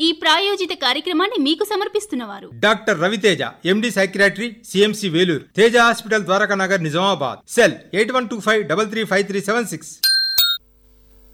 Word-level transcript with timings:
ఈ 0.00 0.12
ప్రాయోజిత 0.12 0.68
కార్యక్రమాన్ని 0.82 1.42
మీకు 1.42 1.64
సమర్పిస్తున్నవారు. 1.64 2.50
Doctor 2.54 3.00
Raviteja 3.00 3.38
MD 3.64 3.90
psychiatry 3.90 4.56
CMC 4.68 5.08
Vellore 5.08 5.44
Teja 5.56 5.76
hospital 5.76 6.24
Dwaraka 6.24 6.54
Nagar 6.54 6.82
Nizamabad. 6.82 7.38
Cell 7.48 7.72
eight 7.94 8.12
one 8.12 8.28
two 8.28 8.40
five 8.40 8.66
double 8.66 8.88
three 8.88 9.04
five 9.04 9.26
three 9.26 9.40
seven 9.40 9.66
six. 9.66 9.98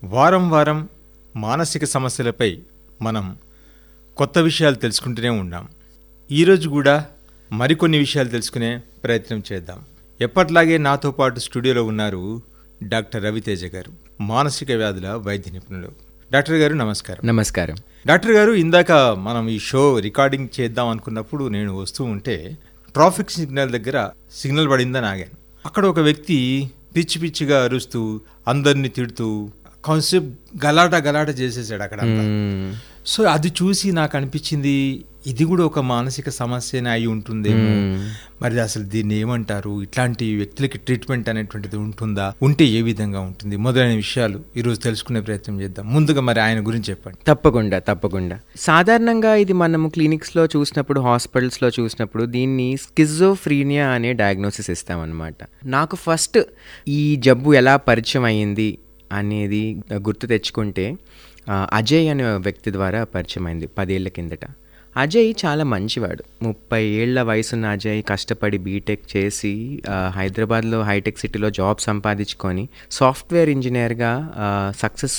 వారం 0.04 0.50
వారం 0.50 0.88
మానసిక 1.36 1.84
సమస్యలపై 1.84 2.58
మనం 3.02 3.36
కొత్త 4.16 4.38
విషయాలు 4.38 4.74
తెలుసుకుంటూనే 4.74 5.28
ఉన్నాం. 5.28 5.68
ఈరోజు 6.30 6.68
కూడా 6.68 7.06
మరికొన్ని 7.52 7.98
విషయాలు 7.98 8.28
తెలుసుకునే 8.28 8.78
ప్రయత్నం 9.04 9.42
చేద్దాం. 9.52 9.84
ఎప్పట్లాగే 10.20 10.78
నాతో 10.78 11.10
పాటు 11.10 11.40
స్టూడియోలో 11.40 11.84
ఉన్నారు 11.84 12.42
డాక్టర్ 12.82 13.24
రవితేజ 13.24 13.64
గారు 13.64 13.92
మానసిక 14.20 14.70
వ్యాధుల 14.70 15.08
వైద్య 15.08 15.50
నిపుణులు. 15.50 16.08
డాక్టర్ 16.32 16.54
గారు 16.54 16.74
నమస్కారం. 16.74 17.28
నమస్కారం. 17.28 17.76
డాక్టర్ 18.06 18.32
గారు 18.32 18.52
ఇందాక 18.54 18.92
మనం 19.18 19.48
ఈ 19.48 19.58
షో 19.58 19.98
రికార్డింగ్ 19.98 20.48
చేద్దాం 20.60 20.88
అనుకున్నప్పుడు 20.88 21.48
నేను 21.48 21.76
వస్తూ 21.76 22.04
ఉంటే 22.04 22.36
ట్రాఫిక్ 22.94 23.30
సిగ్నల్ 23.30 23.70
దగ్గర 23.70 23.98
సిగ్నల్ 24.32 24.68
పడిందని 24.70 25.06
ఆగాను. 25.06 25.34
అక్కడ 25.66 25.86
ఒక 25.86 26.00
వ్యక్తి 26.00 26.38
పిచ్చి 26.96 27.20
పిచ్చిగా 27.20 27.64
అరుస్తూ 27.64 28.00
అందరిని 28.48 28.88
తిడుతూ 28.88 29.28
కాన్సెప్ట్ 29.84 30.32
గలాట 30.66 30.94
గలాట 31.06 31.28
చేసేసాడు 31.40 31.82
అక్కడ 31.82 32.00
సో 33.10 33.24
అది 33.24 33.48
చూసి 33.48 33.92
నాకు 33.92 34.16
అనిపించింది 34.16 35.04
ఇది 35.26 35.44
కూడా 35.44 35.64
ఒక 35.64 35.78
మానసిక 35.78 36.28
సమస్యనే 36.28 36.90
అయి 36.90 37.06
ఉంటుందేమో. 37.06 37.70
మరి 38.42 38.60
అసలు 38.60 38.82
దీన్ని 38.82 39.14
ఏమంటారు? 39.14 39.82
ఇట్లాంటి 39.82 40.36
వ్యక్తులకి 40.36 40.78
ట్రీట్మెంట్ 40.78 41.28
అనేటువంటిది 41.28 41.76
ఉంటుందా? 41.76 42.34
ఉంటే 42.42 42.64
ఏ 42.64 42.82
విధంగా 42.82 43.20
ఉంటుంది? 43.20 43.56
మొదలైన 43.56 43.96
విషయాలు 43.96 44.40
ఈరోజు 44.56 44.80
తెలుసుకునే 44.80 45.20
ప్రయత్నం 45.20 45.60
చేద్దాం. 45.60 45.94
ముందుగా 45.94 46.20
మరి 46.20 46.40
ఆయన 46.40 46.66
గురించి 46.66 46.90
చెప్పండి. 46.90 47.18
తప్పకుండా 47.28 47.78
తప్పకుండా. 47.78 48.40
సాధారణంగా 48.56 49.34
ఇది 49.34 49.52
మనము 49.52 49.88
క్లినిక్స్లో 49.88 50.46
చూసినప్పుడు 50.46 51.00
హాస్పిటల్స్లో 51.00 51.70
చూసినప్పుడు 51.80 52.24
దీన్ని 52.24 52.76
స్కిజోఫ్రీనియా 52.76 53.88
అనే 53.88 54.12
డయాగ్నోసిస్ 54.12 54.70
ఇస్తామన్నమాట. 54.70 55.34
నాకు 55.64 55.96
ఫస్ట్ 55.96 56.38
ఈ 56.88 57.16
జబ్బు 57.16 57.52
ఎలా 57.54 57.76
పరిచయం 57.76 58.24
అయ్యింది 58.24 58.78
అనేది 59.12 59.82
గుర్తు 59.94 60.26
తెచ్చుకుంటే 60.26 60.98
అజయ్ 61.50 62.08
అనే 62.08 62.24
వ్యక్తి 62.46 62.72
ద్వారా 62.72 63.04
పరిచయమైంది 63.04 63.66
పదేళ్ళ 63.78 64.08
కిందట. 64.08 64.44
అజయ్ 64.96 65.30
చాలా 65.44 65.64
మంచివాడు. 65.64 66.22
ముప్పై 66.42 66.80
ఏళ్ళ 67.00 67.22
వయసున్న 67.22 67.66
అజయ్ 67.66 68.02
కష్టపడి 68.08 68.58
బీటెక్ 68.58 69.16
చేసి 69.16 69.82
హైదరాబాద్లో 70.14 70.82
హైటెక్ 70.82 71.18
సిటీలో 71.18 71.50
జాబ్ 71.50 71.78
సంపాదించుకొని 71.78 72.68
సాఫ్ట్వేర్ 72.90 73.48
ఇంజనీర్గా 73.48 74.12
సక్సెస్ 74.78 75.18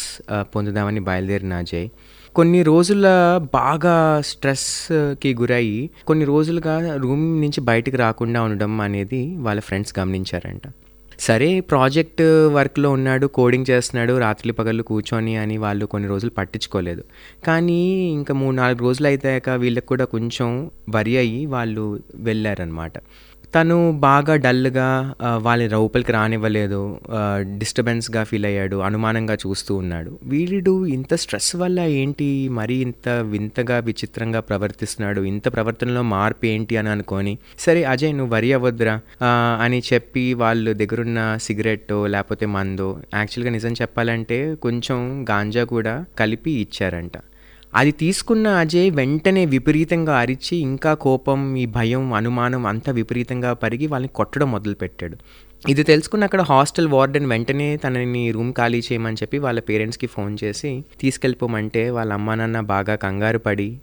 పొందుదామని 0.55 0.99
బయలుదేరిన 0.99 1.53
అజయ్ 1.53 1.87
కొన్ని 2.35 2.63
రోజుల 2.63 3.07
బాగా 3.53 4.21
స్ట్రెస్కి 4.25 5.33
గురయ్యి 5.33 5.89
కొన్ని 6.07 6.25
రోజులుగా 6.25 6.95
రూమ్ 6.95 7.41
నుంచి 7.41 7.61
బయటకు 7.61 7.97
రాకుండా 7.97 8.41
ఉండడం 8.41 8.81
అనేది 8.81 9.21
వాళ్ళ 9.37 9.61
ఫ్రెండ్స్ 9.61 9.99
గమనించారంట. 9.99 10.67
సరే 11.19 11.59
ప్రాజెక్ట్ 11.59 12.21
వర్క్లో 12.53 12.91
ఉన్నాడు 12.91 13.27
కోడింగ్ 13.27 13.65
చేస్తున్నాడు 13.69 14.17
రాత్రి 14.17 14.51
పగళ్ళు 14.51 14.83
కూర్చొని 14.83 15.35
అని 15.35 15.57
వాళ్ళు 15.57 15.85
కొన్ని 15.85 16.09
రోజులు 16.09 16.31
పట్టించుకోలేదు. 16.31 17.03
కానీ 17.47 17.81
ఇంకా 18.11 18.33
మూడు 18.33 18.55
నాలుగు 18.55 18.79
రోజులు 18.79 19.07
అయితాక 19.07 19.49
వీళ్ళకి 19.49 19.85
కూడా 19.85 20.05
కొంచెం 20.05 20.71
వరి 20.89 21.17
అయ్యి 21.17 21.45
వాళ్ళు 21.45 21.99
వెళ్ళారనమాట 22.15 22.93
తను 23.55 23.91
బాగా 23.91 24.35
డల్గా 24.35 25.15
వాళ్ళ 25.19 25.49
వాళ్ళని 25.49 25.69
లోపలికి 25.69 26.11
రానివ్వలేదు 26.11 26.99
డిస్టర్బెన్స్గా 27.57 28.23
ఫీల్ 28.23 28.45
అయ్యాడు 28.45 28.75
అనుమానంగా 28.75 29.33
చూస్తూ 29.33 29.75
ఉన్నాడు. 29.75 30.19
వీడు 30.23 30.85
ఇంత 30.85 31.13
స్ట్రెస్ 31.15 31.55
వల్ల 31.55 31.79
ఏంటి? 31.79 32.49
మరీ 32.49 32.75
ఇంత 32.75 33.09
వింతగా 33.09 33.79
విచిత్రంగా 33.79 34.39
ప్రవర్తిస్తున్నాడు 34.39 35.21
ఇంత 35.21 35.53
ప్రవర్తనలో 35.53 36.01
మార్పు 36.01 36.45
ఏంటి 36.45 36.77
అని 36.77 36.89
అనుకొని 36.89 37.37
సరే 37.59 37.83
అజయ్ 37.83 38.13
నువ్వు 38.17 38.35
వరి 38.35 38.53
అవ్వద్దురా 38.53 38.99
అని 39.61 39.81
చెప్పి 39.93 40.33
వాళ్ళు 40.33 40.73
దగ్గరున్న 40.73 41.37
సిగరెట్ 41.41 41.93
లేకపోతే 42.05 42.45
మందో 42.45 43.01
యాక్చువల్గా 43.13 43.51
నిజం 43.51 43.73
చెప్పాలంటే 43.73 44.55
కొంచెం 44.55 45.25
గాంజా 45.31 45.63
కూడా 45.63 46.05
కలిపి 46.19 46.51
ఇచ్చారంట. 46.51 47.11
అది 47.73 47.91
తీసుకున్న 47.91 48.47
అజయ్ 48.47 48.91
వెంటనే 48.91 49.45
విపరీతంగా 49.45 50.19
అరిచి 50.19 50.57
ఇంకా 50.57 50.93
కోపం 50.93 51.55
ఈ 51.55 51.65
భయం 51.65 52.13
అనుమానం 52.13 52.65
అంతా 52.65 52.91
విపరీతంగా 52.91 53.53
పరిగి 53.53 53.87
వాళ్ళని 53.87 54.07
కొట్టడం 54.07 54.51
మొదలుపెట్టాడు. 54.51 55.17
ఇది 55.69 55.83
తెలుసుకున్న 55.83 56.23
అక్కడ 56.23 56.41
హాస్టల్ 56.41 56.87
వార్డెన్ 56.87 57.25
వెంటనే 57.25 57.77
తనని 57.77 58.31
రూమ్ 58.31 58.53
ఖాళీ 58.53 58.79
చేయమని 58.79 59.15
చెప్పి 59.15 59.37
వాళ్ళ 59.37 59.59
పేరెంట్స్కి 59.59 60.07
ఫోన్ 60.07 60.37
చేసి 60.43 60.83
తీసుకెళ్ళిపోమంటే 60.99 61.89
వాళ్ళ 61.89 62.13
అమ్మా 62.13 62.35
నాన్న 62.35 62.59
బాగా 62.59 62.95
కంగారు 62.95 63.37
పడి 63.37 63.79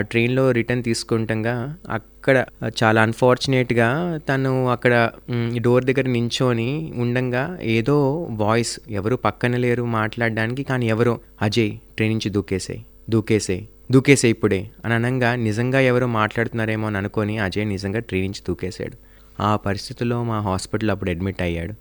ట్రైన్లో 0.00 0.50
రిటర్న్ 0.50 0.82
తీసుకుంటంగా 0.82 1.76
అక్కడ 1.90 2.44
చాలా 2.84 3.02
అన్ఫార్చునేట్గా 3.02 4.18
తను 4.28 4.68
అక్కడ 4.68 5.10
డోర్ 5.56 5.84
దగ్గర 5.84 6.06
నించొని 6.08 6.92
ఉండంగా 6.96 7.58
ఏదో 7.62 8.28
వాయిస్ 8.30 8.80
ఎవరు 8.90 9.16
పక్కన 9.16 9.56
లేరు 9.56 9.84
మాట్లాడడానికి 9.84 10.62
కానీ 10.62 10.86
ఎవరో 10.86 11.18
అజయ్ 11.42 11.70
ట్రైన్ 11.96 12.12
నుంచి 12.12 12.30
దూకేసాయి. 12.30 12.84
దూకేసే 13.10 13.68
దూకేసే 13.92 14.28
ఇప్పుడే 14.28 14.70
అని 14.84 14.94
అనగా 14.94 15.34
నిజంగా 15.34 15.80
ఎవరో 15.80 16.06
మాట్లాడుతున్నారేమో 16.06 16.86
అని 16.86 16.96
అనుకొని 16.96 17.38
అజయ్ 17.38 17.68
నిజంగా 17.68 17.98
ట్రీ 17.98 18.20
నుంచి 18.20 18.42
దూకేశాడు. 18.48 18.96
ఆ 19.42 19.56
పరిస్థితిలో 19.56 20.24
మా 20.24 20.40
హాస్పిటల్ 20.40 20.90
అప్పుడు 20.90 21.10
అడ్మిట్ 21.10 21.42
అయ్యాడు. 21.42 21.74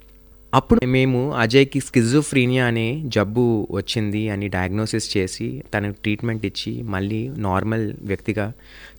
అప్పుడు 0.54 0.86
మేము 0.86 1.34
అజయ్కి 1.34 1.80
స్కిజోఫ్రీనియా 1.80 2.66
అనే 2.66 3.04
జబ్బు 3.06 3.68
వచ్చింది 3.72 4.30
అని 4.30 4.48
డయాగ్నోసిస్ 4.48 5.18
చేసి 5.18 5.64
తనకు 5.74 5.96
ట్రీట్మెంట్ 6.02 6.46
ఇచ్చి 6.46 6.82
మళ్ళీ 6.82 7.28
నార్మల్ 7.28 7.94
వ్యక్తిగా 8.02 8.54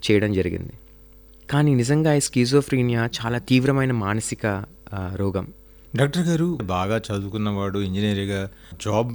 చేయడం 0.05 0.33
జరిగింది. 0.33 0.73
కానీ 1.51 1.75
నిజంగా 1.75 2.15
ఈ 2.15 2.21
స్కిజోఫ్రీనియా 2.21 3.09
చాలా 3.19 3.39
తీవ్రమైన 3.39 3.93
మానసిక 3.93 4.65
రోగం. 5.15 5.53
డాక్టర్ 5.97 6.23
గారు 6.23 6.59
బాగా 6.63 6.97
చదువుకున్నవాడు 6.97 7.79
ఇంజనీర్గా 7.79 8.51
జాబ్ 8.73 9.15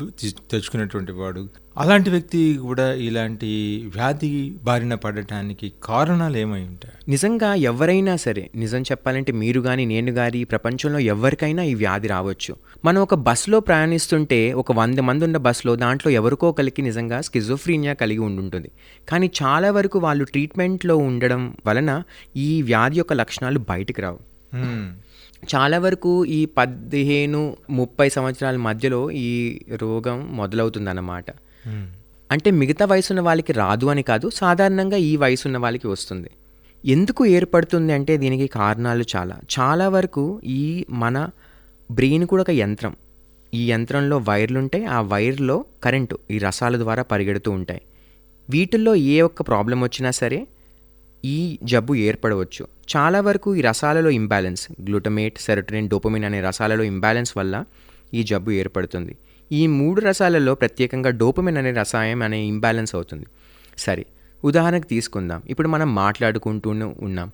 తెచ్చుకున్నటువంటి 0.52 1.12
వాడు 1.12 1.48
అలాంటి 1.78 2.10
వ్యక్తి 2.10 2.58
కూడా 2.58 2.94
ఇలాంటి 2.94 3.50
వ్యాధి 3.96 4.52
బారిన 4.64 4.96
పడటానికి 4.96 5.74
కారణాలు 5.84 6.38
ఏమై 6.38 6.62
ఉంటాయి 6.62 6.94
నిజంగా 7.10 7.56
ఎవరైనా 7.56 8.16
సరే 8.16 8.50
నిజం 8.56 8.82
చెప్పాలంటే 8.82 9.32
మీరు 9.32 9.62
కానీ 9.62 9.86
నేను 9.86 10.12
కానీ 10.12 10.40
ఈ 10.40 10.44
ప్రపంచంలో 10.44 11.00
ఎవరికైనా 11.00 11.64
ఈ 11.64 11.74
వ్యాధి 11.74 12.08
రావచ్చు 12.08 12.56
మనం 12.86 13.02
ఒక 13.02 13.16
బస్సులో 13.16 13.60
ప్రయాణిస్తుంటే 13.60 14.54
ఒక 14.54 14.72
వంద 14.72 15.00
మంది 15.00 15.26
ఉన్న 15.26 15.38
బస్సులో 15.38 15.76
దాంట్లో 15.76 16.12
ఎవరికో 16.12 16.50
ఒకరికి 16.50 16.82
నిజంగా 16.82 17.22
స్కిజోఫ్రీనియా 17.22 17.94
కలిగి 17.94 18.20
ఉండుంటుంది 18.20 18.72
కానీ 19.10 19.32
చాలా 19.44 19.72
వరకు 19.72 20.00
వాళ్ళు 20.00 20.24
ట్రీట్మెంట్లో 20.24 20.98
ఉండడం 20.98 21.56
వలన 21.68 22.04
ఈ 22.36 22.62
వ్యాధి 22.62 22.98
యొక్క 22.98 23.14
లక్షణాలు 23.14 23.60
బయటికి 23.60 24.02
రావు. 24.02 24.20
చాలా 25.56 25.80
వరకు 25.80 26.26
ఈ 26.26 26.46
పదిహేను 26.46 27.58
ముప్పై 27.70 28.10
సంవత్సరాల 28.10 28.58
మధ్యలో 28.58 29.12
ఈ 29.12 29.62
రోగం 29.82 30.38
మొదలవుతుందన్నమాట. 30.38 31.26
అంటే 32.32 32.52
మిగతా 32.52 32.86
వయసున్న 32.86 33.22
వాళ్ళకి 33.22 33.54
రాదు 33.54 33.86
అని 33.86 34.02
కాదు 34.02 34.30
సాధారణంగా 34.30 34.98
ఈ 34.98 35.16
వయసున్న 35.16 35.58
వాళ్ళకి 35.58 35.88
వస్తుంది. 35.88 36.30
ఎందుకు 36.86 37.26
ఏర్పడుతుంది 37.26 37.94
అంటే 37.94 38.18
దీనికి 38.18 38.48
కారణాలు 38.48 39.06
చాలా. 39.16 39.36
చాలా 39.60 39.88
వరకు 39.90 40.42
ఈ 40.46 40.86
మన 40.90 41.30
బ్రెయిన్ 41.92 42.26
కూడా 42.26 42.42
ఒక 42.42 42.50
యంత్రం. 42.50 42.96
ఈ 43.54 43.72
యంత్రంలో 43.72 44.18
వైర్లు 44.18 44.60
ఉంటాయి 44.60 44.86
ఆ 44.86 45.02
వైర్లో 45.02 45.66
కరెంటు 45.84 46.20
ఈ 46.32 46.38
రసాల 46.38 46.78
ద్వారా 46.78 47.04
పరిగెడుతూ 47.04 47.52
ఉంటాయి. 47.52 47.82
వీటిల్లో 48.50 48.96
ఏ 48.96 49.22
ఒక్క 49.22 49.42
ప్రాబ్లం 49.42 49.82
వచ్చినా 49.82 50.12
సరే 50.12 50.48
ఈ 51.26 51.58
జబ్బు 51.64 51.96
ఏర్పడవచ్చు. 51.96 52.68
చాలా 52.96 53.20
వరకు 53.20 53.56
ఈ 53.56 53.62
రసాలలో 53.62 54.10
ఇంబ్యాలెన్స్ 54.10 54.72
గ్లూటమేట్ 54.82 55.40
సెరోటోనిన్ 55.40 55.90
డోపమిన్ 55.90 56.26
అనే 56.26 56.42
రసాలలో 56.42 56.84
ఇంబ్యాలెన్స్ 56.84 57.38
వల్ల 57.38 57.66
ఈ 58.14 58.24
జబ్బు 58.24 58.52
ఏర్పడుతుంది. 58.52 59.18
ఈ 59.52 59.68
మూడు 59.68 60.02
రసాలలో 60.02 60.56
ప్రత్యేకంగా 60.56 61.10
డోపమిన్ 61.10 61.58
అనే 61.58 61.72
రసాయం 61.72 62.22
అనే 62.22 62.46
ఇంబ్యాలెన్స్ 62.46 62.96
అవుతుంది. 62.96 63.26
సరే 63.78 64.06
ఉదాహరణకు 64.44 64.86
తీసుకుందాం. 64.86 65.42
ఇప్పుడు 65.48 65.68
మనం 65.68 65.96
మాట్లాడుకుంటూనే 65.96 66.86
ఉన్నాం. 66.86 67.32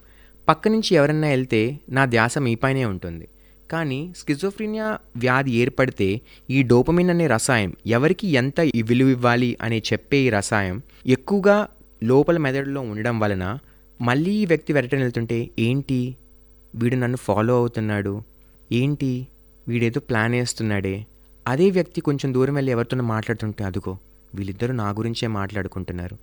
పక్క 0.47 0.67
నుంచి 0.67 0.95
ఎవరన్నా 0.95 1.27
వెళ్తే 1.27 1.79
నా 1.89 2.05
ధ్యాస 2.05 2.37
మీపైనే 2.37 2.85
ఉంటుంది. 2.85 3.27
కానీ 3.71 4.13
స్కిజోఫ్రీనియా 4.17 4.97
వ్యాధి 5.17 5.51
ఏర్పడితే 5.51 6.21
ఈ 6.49 6.63
డోపమిన్ 6.63 7.09
అనే 7.09 7.27
రసాయం 7.27 7.73
ఎవరికి 7.87 8.27
ఎంత 8.27 8.59
విలువ 8.61 9.09
ఇవ్వాలి 9.09 9.57
అని 9.61 9.79
చెప్పే 9.79 10.17
ఈ 10.17 10.29
రసాయం 10.29 10.81
ఎక్కువగా 11.07 11.67
లోపల 12.03 12.37
మెదడులో 12.37 12.81
ఉండడం 12.81 13.19
వలన 13.19 13.57
మళ్ళీ 14.01 14.31
ఈ 14.31 14.45
వ్యక్తి 14.45 14.73
వెరటని 14.73 15.01
వెళ్తుంటే 15.01 15.49
ఏంటి? 15.59 16.15
వీడు 16.75 16.95
నన్ను 16.95 17.17
ఫాలో 17.17 17.55
అవుతున్నాడు. 17.55 18.21
ఏంటి? 18.71 19.27
వీడేదో 19.67 19.99
ప్లాన్ 19.99 20.31
వేస్తున్నాడే. 20.31 21.05
అదే 21.47 21.69
వ్యక్తి 21.69 22.01
కొంచెం 22.01 22.33
దూరం 22.33 22.53
వెళ్ళి 22.53 22.71
ఎవరితోనో 22.71 23.03
మాట్లాడుతుంటే 23.03 23.63
అదుగో 23.63 23.97
వీళ్ళిద్దరూ 24.35 24.73
నా 24.73 24.89
గురించే 24.89 25.27
మాట్లాడుకుంటున్నారు. 25.27 26.15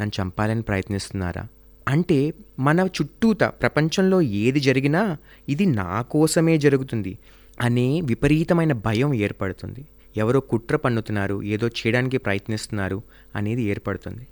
నన్ను 0.00 0.22
చంపాలని 0.22 0.62
ప్రయత్నిస్తున్నారా? 0.62 1.46
అంటే 1.88 2.34
మన 2.58 2.80
చుట్టూత 2.80 3.42
ప్రపంచంలో 3.42 4.20
ఏది 4.22 4.60
జరిగినా 4.60 5.16
ఇది 5.48 5.66
నా 5.66 6.02
కోసమే 6.02 6.58
జరుగుతుంది 6.58 7.18
అనే 7.60 8.00
విపరీతమైన 8.00 8.72
భయం 8.72 9.14
ఏర్పడుతుంది. 9.14 9.84
ఎవరో 10.16 10.40
కుట్ర 10.40 10.76
పన్నుతున్నారు 10.76 11.42
ఏదో 11.42 11.68
చేయడానికి 11.68 12.18
ప్రయత్నిస్తున్నారు 12.18 13.02
అనేది 13.36 13.62
ఏర్పడుతుంది. 13.62 14.26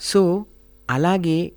సో 0.00 0.44
అలాగే 0.90 1.52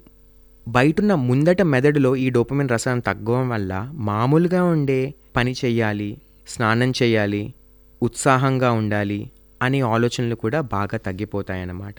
బయటున్న 0.68 1.16
ముందట 1.16 1.62
మెదడులో 1.62 2.16
ఈ 2.16 2.30
డోపమిన్ 2.30 2.70
రసాయనం 2.70 3.00
తగ్గడం 3.00 3.50
వల్ల 3.50 3.92
మామూలుగా 3.94 4.64
ఉండే 4.64 5.14
పని 5.36 5.56
చేయాలి 5.66 6.18
స్నానం 6.48 6.94
చేయాలి 7.04 7.54
ఉత్సాహంగా 8.02 8.72
ఉండాలి 8.72 9.32
అనే 9.62 9.80
ఆలోచనలు 9.82 10.36
కూడా 10.36 10.62
బాగా 10.62 10.98
తగ్గిపోతాయన్నమాట. 10.98 11.96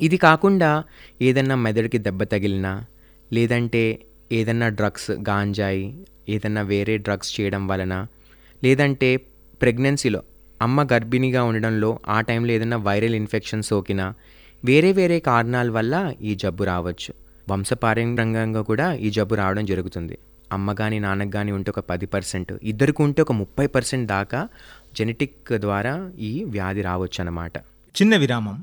ఇది 0.00 0.16
కాకుండా 0.16 0.84
ఏదన్నా 1.22 1.54
మెదడుకి 1.54 1.98
దెబ్బ 1.98 2.22
తగిలినా 2.22 2.84
లేదంటే 3.32 4.04
ఏదన్నా 4.32 4.68
డ్రగ్స్ 4.68 5.10
గాంజాయి 5.10 6.06
ఏదన్నా 6.28 6.62
వేరే 6.62 6.96
డ్రగ్స్ 6.96 7.40
చేయడం 7.40 7.66
వలన 7.66 8.06
లేదంటే 8.64 9.16
ప్రెగ్నెన్సీలో 9.62 10.22
అమ్మ 10.62 10.82
గర్భిణిగా 10.82 11.44
ఉండడంలో 11.44 11.98
ఆ 12.08 12.20
టైంలో 12.20 12.52
ఏదైనా 12.52 12.76
వైరల్ 12.76 13.14
ఇన్ఫెక్షన్ 13.14 13.62
సోకినా 13.62 14.14
వేరే 14.64 14.92
వేరే 14.92 15.18
కారణాల 15.18 15.70
వల్ల 15.70 16.14
ఈ 16.22 16.34
జబ్బు 16.34 16.64
రావచ్చు. 16.64 17.12
వంశపారంపర్యంగా 17.50 18.62
కూడా 18.62 18.92
ఈ 18.94 19.10
జబ్బు 19.10 19.34
రావడం 19.34 19.64
జరుగుతుంది. 19.64 20.18
అమ్మ 20.52 20.72
కానీ 20.72 20.98
నాన్నకు 20.98 21.30
కానీ 21.30 21.52
ఉంటే 21.52 21.70
ఒక 21.70 21.80
పది 21.80 22.06
పర్సెంట్ 22.06 22.52
ఇద్దరికి 22.62 23.02
ఉంటే 23.02 23.22
ఒక 23.22 23.32
ముప్పై 23.32 23.66
పర్సెంట్ 23.66 24.08
దాకా 24.08 24.48
జెనెటిక్ 24.96 25.52
ద్వారా 25.56 26.10
ఈ 26.18 26.44
వ్యాధి 26.44 26.82
రావచ్చు 26.82 27.18
అన్నమాట 27.18 27.56
చిన్న 27.94 28.16
విరామం. 28.16 28.56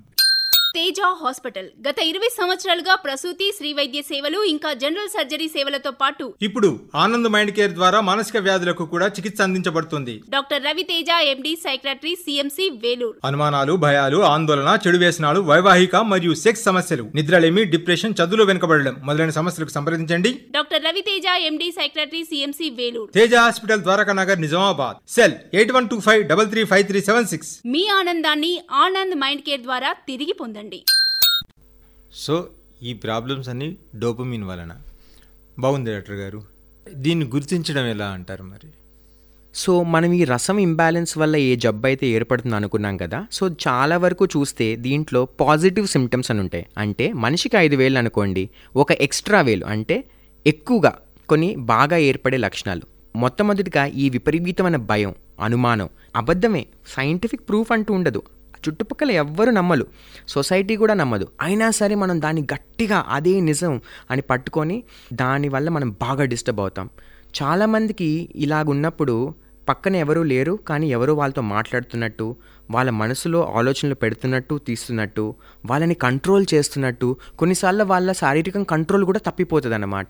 తేజ 0.78 1.00
హాస్పిటల్. 1.22 1.68
గత 1.86 2.00
ఇరవై 2.10 2.30
సంవత్సరాలుగా 2.40 2.94
ప్రసూతి 3.04 3.46
శ్రీ 3.58 3.70
వైద్య 3.78 4.00
సేవలు 4.10 4.40
ఇంకా 4.52 4.70
జనరల్ 4.82 5.12
సర్జరీ 5.14 5.48
సేవలతో 5.54 5.92
పాటు 6.02 6.26
ఇప్పుడు 6.48 6.70
ఆనంద్ 7.04 7.30
మైండ్ 7.36 7.52
కేర్ 7.58 7.74
ద్వారా 7.78 8.00
మానసిక 8.10 8.38
వ్యాధులకు 8.48 8.84
కూడా 8.92 9.08
చికిత్స 9.16 9.40
అందించబడుతుంది. 9.46 10.16
Doctor 10.36 10.62
Raviteja 10.70 11.10
MD 11.34 11.54
psychiatry 11.66 12.14
CMC 12.24 12.66
Vellore. 12.84 13.18
అనుమానాలు 13.30 13.76
భయాలు 13.86 14.20
ఆందోళన 14.34 14.74
చెడు 14.84 15.00
వ్యసనాలు 15.04 15.42
వైవాహిక 15.50 15.96
మరియు 16.12 16.36
సెక్స్ 16.44 16.66
సమస్యలు 16.70 17.06
నిద్రలేమి 17.20 17.64
డిప్రెషన్ 17.74 18.16
చదువులో 18.20 18.46
వెనుకబడడం 18.52 18.98
మొదలైన 19.10 19.36
సమస్యలకు 19.40 19.76
సంప్రదించండి. 19.78 20.34
Doctor 20.58 20.86
Raviteja 20.90 21.26
MD 21.50 21.70
psychiatry 21.80 22.24
CMC 22.32 22.70
Vellore. 22.82 23.12
Teja 23.18 23.36
hospital 23.46 23.84
Dwaraka 23.88 24.16
Nagar 24.22 24.44
Nizamabad. 24.46 25.02
Cell 25.16 25.36
eight 25.60 25.76
one 25.78 25.90
two 25.94 26.00
five 26.10 26.24
double 26.34 26.52
three 26.54 26.64
five 26.74 26.86
three 26.92 27.02
seven 27.10 27.32
six. 27.34 27.52
మీ 27.76 27.84
ఆనందాన్ని 28.00 28.54
ఆనంద్ 28.86 29.18
మైండ్ 29.26 29.46
కేర్ 29.50 29.66
ద్వారా 29.68 29.92
తిరిగి 30.12 30.36
పొందండి. 30.44 30.66
సో 32.14 32.48
ఈ 32.84 32.94
ప్రాబ్లమ్స్ 32.94 33.50
అన్ని 33.50 33.78
డోపమిన్ 34.00 34.44
వలన. 34.44 34.76
బాగుంది 35.60 35.94
డాక్టర్ 35.94 36.16
గారు. 36.16 36.44
దీన్ని 36.94 37.26
గుర్తించడం 37.26 37.86
ఎలా 37.86 38.08
అంటారు 38.08 38.44
మరి? 38.44 38.68
సో 39.56 39.84
మనం 39.84 40.14
ఈ 40.14 40.24
రసం 40.24 40.58
ఇంబ్యాలెన్స్ 40.58 41.18
వల్ల 41.18 41.36
ఏ 41.36 41.56
జబ్బు 41.56 41.88
అయితే 41.88 42.08
ఏర్పడుతుంది 42.08 42.56
అనుకున్నాం 42.56 42.98
కదా 42.98 43.28
సో 43.32 43.50
చాలా 43.50 43.98
వరకు 43.98 44.26
చూస్తే 44.26 44.76
దీంట్లో 44.76 45.26
పాజిటివ్ 45.26 45.88
సిమ్టమ్స్ 45.88 46.32
అని 46.32 46.40
ఉంటాయి. 46.40 46.66
అంటే 46.78 47.14
మనిషికి 47.14 47.58
ఐదు 47.58 47.76
వేలు 47.76 47.98
అనుకోండి 47.98 48.50
ఒక 48.76 48.92
ఎక్స్ట్రా 48.92 49.42
వేలు 49.42 49.66
అంటే 49.66 50.04
ఎక్కువగా 50.48 51.00
కొన్ని 51.30 51.56
బాగా 51.56 51.98
ఏర్పడే 51.98 52.38
లక్షణాలు. 52.38 52.82
మొట్టమొదటిగా 53.16 53.86
ఈ 53.86 54.10
విపరీతమైన 54.10 54.76
భయం 54.76 55.16
అనుమానం 55.42 55.90
అబద్ధమే 56.16 56.68
సైంటిఫిక్ 56.88 57.50
ప్రూఫ్ 57.50 57.72
అంటూ 57.72 57.94
ఉండదు. 57.94 58.22
చుట్టుపక్కల 58.70 59.12
ఎవ్వరు 59.12 59.50
నమ్మలు. 59.50 59.86
సొసైటీ 60.28 60.76
కూడా 60.76 60.94
నమ్మదు. 60.94 61.28
అయినా 61.42 61.72
సరే 61.72 61.96
మనం 61.96 62.22
దాన్ని 62.22 62.42
గట్టిగా 62.42 63.06
అదే 63.08 63.40
నిజం 63.40 63.82
అని 64.12 64.22
పట్టుకొని 64.22 64.84
దానివల్ల 65.14 65.70
మనం 65.70 65.92
బాగా 65.92 66.26
డిస్టర్బ్ 66.26 66.60
అవుతాం. 66.60 66.90
చాలామందికి 67.44 68.30
ఇలాగున్నప్పుడు 68.36 69.34
పక్కన 69.70 69.96
ఎవరూ 69.96 70.24
లేరు 70.24 70.60
కానీ 70.68 70.90
ఎవరో 70.90 71.14
వాళ్ళతో 71.14 71.42
మాట్లాడుతున్నట్టు 71.42 72.36
వాళ్ళ 72.72 72.90
మనసులో 72.90 73.54
ఆలోచనలు 73.56 73.96
పెడుతున్నట్టు 73.96 74.58
తీస్తున్నట్టు 74.58 75.36
వాళ్ళని 75.66 75.94
కంట్రోల్ 75.94 76.46
చేస్తున్నట్టు 76.54 77.18
కొన్నిసార్లు 77.40 77.84
వాళ్ళ 77.84 78.12
శారీరకం 78.12 78.64
కంట్రోల్ 78.64 79.06
కూడా 79.06 79.20
తప్పిపోతుంది 79.20 79.76
అన్నమాట 79.76 80.08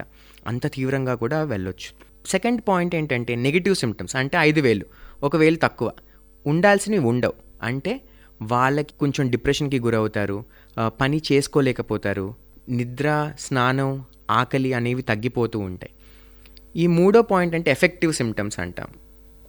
అంత 0.48 0.68
తీవ్రంగా 0.74 1.16
కూడా 1.16 1.44
వెళ్ళొచ్చు. 1.44 2.08
సెకండ్ 2.28 2.62
పాయింట్ 2.68 2.96
ఏంటంటే 2.96 3.36
నెగిటివ్ 3.36 3.76
సిమ్టమ్స్ 3.76 4.16
అంటే 4.16 4.38
ఐదు 4.38 4.62
వేలు. 4.62 4.86
ఒకవేళ 5.24 5.56
తక్కువ. 5.56 5.92
ఉండాల్సినవి 6.48 7.00
ఉండవు. 7.00 7.34
అంటే 7.64 8.02
వాళ్ళకి 8.42 8.94
కొంచెం 9.00 9.30
డిప్రెషన్కి 9.30 9.80
గురవుతారు. 9.80 10.45
పని 10.88 11.22
చేసుకోలేకపోతారు. 11.31 12.34
నిద్ర 12.69 13.34
స్నానం 13.39 14.04
ఆకలి 14.31 14.74
అనేవి 14.74 15.01
తగ్గిపోతూ 15.01 15.60
ఉంటాయి. 15.60 15.94
ఈ 16.75 16.88
మూడో 16.88 17.22
పాయింట్ 17.22 17.56
అంటే 17.56 17.72
ఎఫెక్టివ్ 17.72 18.13
సిమ్టమ్స్ 18.13 18.60
అంటాం. 18.60 18.88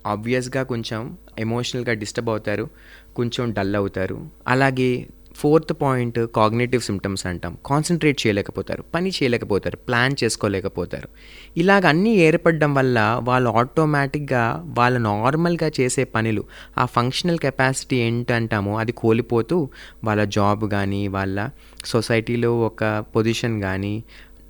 ఆబ్వియస్గా 0.06 0.62
కొంచెం 0.62 1.18
ఎమోషనల్గా 1.38 1.92
డిస్టర్బ్ 1.92 2.30
అవుతారు. 2.30 2.70
కొంచెం 3.16 3.52
డల్ 3.52 3.76
అవుతారు. 3.76 4.30
అలాగే 4.48 5.06
ఫోర్త్ 5.40 5.72
పాయింట్ 5.82 6.18
కాగ్నేటివ్ 6.36 6.82
సిమ్టమ్స్ 6.82 7.24
అంటాం. 7.26 7.56
కాన్సన్ట్రేట్ 7.66 8.18
చేయలేకపోతారు 8.22 8.82
పని 8.94 9.10
చేయలేకపోతారు 9.16 9.76
ప్లాన్ 9.88 10.16
చేసుకోలేకపోతారు. 10.24 11.08
ఇలాగ 11.56 11.86
అన్నీ 11.86 12.14
ఏర్పడడం 12.26 12.74
వల్ల 12.74 12.98
వాళ్ళు 13.22 13.50
ఆటోమేటిక్గా 13.50 14.44
వాళ్ళ 14.78 14.98
నార్మల్గా 14.98 15.70
చేసే 15.80 16.04
పనులు 16.04 16.44
ఆ 16.78 16.86
ఫంక్షనల్ 16.86 17.38
కెపాసిటీ 17.38 17.96
ఏంటంటామో 17.96 18.78
అది 18.78 18.92
కోల్పోతూ 18.92 19.58
వాళ్ళ 20.04 20.24
జాబ్ 20.36 20.70
కానీ 20.70 21.08
వాళ్ళ 21.08 21.38
సొసైటీలో 21.84 22.60
ఒక 22.60 22.84
పొజిషన్ 23.16 23.62
కానీ 23.62 23.94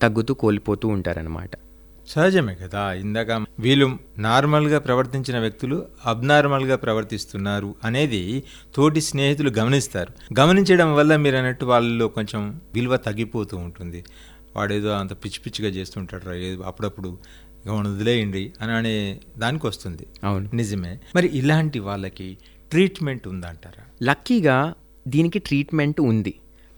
తగ్గుతూ 0.03 0.35
కోల్పోతూ 0.35 0.89
ఉంటారనమాట 0.89 1.53
సహజమే 2.09 2.55
కదా. 2.55 2.93
ఇందాక 2.93 3.31
వీళ్ళు 3.59 3.99
నార్మల్గా 4.19 4.79
ప్రవర్తించిన 4.79 5.39
వ్యక్తులు 5.39 5.87
అబ్నార్మల్గా 6.07 6.77
ప్రవర్తిస్తున్నారు 6.77 7.75
అనేది 7.85 8.43
తోటి 8.75 9.01
స్నేహితులు 9.01 9.51
గమనిస్తారు. 9.51 10.41
గమనించడం 10.41 10.95
వల్ల 10.95 11.17
మీరు 11.17 11.37
అన్నట్టు 11.37 11.65
వాళ్ళలో 11.65 12.09
కొంచెం 12.09 12.61
విలువ 12.75 12.97
తగ్గిపోతూ 12.97 13.57
ఉంటుంది. 13.57 14.05
వాడేదో 14.57 14.89
అంత 14.89 15.13
పిచ్చి 15.13 15.41
పిచ్చిగా 15.47 15.75
చేస్తుంటాడు 15.75 16.63
అప్పుడప్పుడు 16.63 17.19
వాడిని 17.67 17.95
వదిలేయండి 17.95 18.53
అని 18.63 18.73
అనే 18.73 19.21
దానికి 19.39 19.67
వస్తుంది. 19.67 20.07
అవును. 20.25 20.51
నిజమే. 20.55 20.99
మరి 21.17 21.31
ఇలాంటి 21.35 21.79
వాళ్ళకి 21.79 22.39
ట్రీట్మెంట్ 22.71 23.29
ఉందంటారా? 23.29 23.85
లక్కీగా 24.03 24.75
దీనికి 25.09 25.39
ట్రీట్మెంట్ 25.39 26.01
ఉంది. 26.01 26.35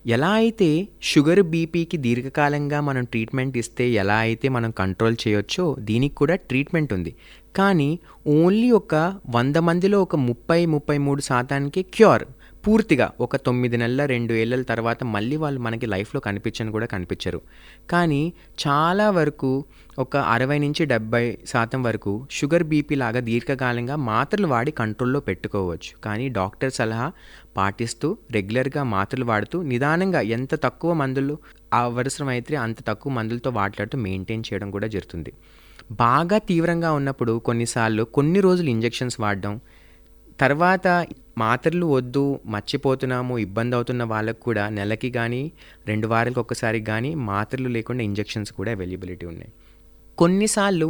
ఎలా 0.07 0.31
అయితే 0.31 0.89
షుగర్ 1.03 1.43
బీపీకి 1.43 1.97
దీర్ఘకాలంగా 1.97 2.81
మనం 2.81 3.05
ట్రీట్మెంట్ 3.05 3.57
ఇస్తే 3.59 3.91
ఎలా 3.91 4.15
అయితే 4.15 4.49
మనం 4.49 4.71
కంట్రోల్ 4.71 5.17
చేయొచ్చో 5.29 5.77
దీనికి 5.81 6.15
కూడా 6.15 6.35
ట్రీట్మెంట్ 6.35 6.93
ఉంది. 6.93 7.15
కానీ 7.57 7.99
ఓన్లీ 8.27 8.71
ఒక 8.71 8.95
వంద 9.31 9.57
మందిలో 9.57 10.03
ఒక 10.03 10.17
ముప్పై 10.17 10.67
ముప్పై 10.67 10.99
మూడు 10.99 11.21
శాతానికి 11.21 11.83
క్యూర్. 11.83 12.25
పూర్తిగా 12.67 13.11
ఒక 13.21 13.37
తొమ్మిది 13.37 13.77
నెలల 13.77 14.05
రెండు 14.05 14.33
ఏళ్ళ 14.35 14.63
తర్వాత 14.63 15.05
మళ్ళీ 15.05 15.37
వాళ్ళు 15.37 15.61
మనకి 15.61 15.87
లైఫ్లో 15.87 16.21
కనిపించని 16.21 16.71
కూడా 16.71 16.87
కనిపించరు. 16.87 17.41
కానీ 17.91 18.33
చాలా 18.69 19.11
వరకు 19.11 19.65
ఒక 19.99 20.17
అరవై 20.17 20.59
నుంచి 20.59 20.85
డెబ్బై 20.85 21.39
శాతం 21.47 21.83
వరకు 21.83 22.27
షుగర్ 22.31 22.63
బీపీ 22.63 22.95
లాగా 22.95 23.21
దీర్ఘకాలంగా 23.21 23.97
మాత్రలు 23.97 24.47
వాడి 24.47 24.71
కంట్రోల్లో 24.71 25.21
పెట్టుకోవచ్చు. 25.21 25.99
కానీ 26.05 26.29
డాక్టర్ 26.29 26.73
సలహా 26.73 27.13
పాటిస్తూ 27.57 28.19
రెగ్యులర్గా 28.31 28.83
మాత్రలు 28.83 29.25
వాడుతూ 29.25 29.63
నిదానంగా 29.63 30.21
ఎంత 30.21 30.55
తక్కువ 30.55 30.93
మందులు 30.93 31.39
అవసరమైతే 31.73 32.57
అంత 32.57 32.77
తక్కువ 32.87 33.13
మందులతో 33.13 33.51
వాట్లాడుతూ 33.51 33.99
మెయింటైన్ 33.99 34.45
చేయడం 34.53 34.71
కూడా 34.71 34.87
జరుగుతుంది. 34.87 35.33
బాగా 35.93 36.39
తీవ్రంగా 36.39 36.93
ఉన్నప్పుడు 36.93 37.39
కొన్నిసార్లు 37.39 38.05
కొన్ని 38.05 38.41
రోజులు 38.41 38.69
ఇంజెక్షన్స్ 38.69 39.21
వాడడం 39.21 39.61
తర్వాత 40.41 41.07
మాత్రలు 41.43 41.87
వద్దు 41.97 42.25
మర్చిపోతున్నాము 42.47 43.35
ఇబ్బంది 43.39 43.77
అవుతున్న 43.77 44.03
వాళ్ళకు 44.13 44.41
కూడా 44.41 44.65
నెలకి 44.79 45.11
కానీ 45.11 45.43
రెండు 45.87 46.07
వారాలకు 46.13 46.41
ఒక్కసారి 46.41 46.81
కానీ 46.91 47.11
మాత్రలు 47.31 47.71
లేకుండా 47.77 48.05
ఇంజెక్షన్స్ 48.09 48.53
కూడా 48.59 48.71
అవైలబిలిటీ 48.77 49.27
ఉన్నాయి. 49.33 49.53
కొన్నిసార్లు 50.19 50.89